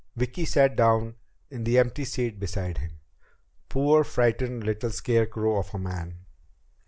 [0.15, 1.13] Vicki sat down
[1.51, 3.01] in the empty seat beside him.
[3.69, 6.25] Poor, frightened little scarecrow of a man!